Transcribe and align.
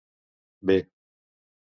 B 0.63 0.81